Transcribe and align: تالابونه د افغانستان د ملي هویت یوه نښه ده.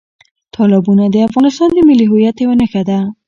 تالابونه 0.55 1.03
د 1.09 1.15
افغانستان 1.27 1.69
د 1.73 1.79
ملي 1.87 2.05
هویت 2.09 2.35
یوه 2.43 2.55
نښه 2.61 2.81
ده. 2.89 2.99